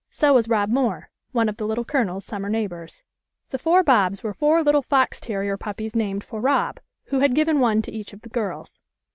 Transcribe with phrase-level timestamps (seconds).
[0.09, 3.03] So was Rob Moore, one of the Little Colonel's summer neighbours.
[3.51, 7.59] The four Bobs were four little fox terrier puppies named for Rob, who had given
[7.59, 8.81] one to each of the girls.